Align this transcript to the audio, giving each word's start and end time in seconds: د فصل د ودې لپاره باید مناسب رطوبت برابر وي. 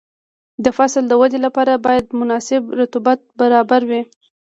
د 0.63 0.65
فصل 0.77 1.03
د 1.07 1.13
ودې 1.21 1.39
لپاره 1.45 1.73
باید 1.85 2.05
مناسب 2.19 2.61
رطوبت 2.79 3.19
برابر 3.39 3.81
وي. 3.89 4.01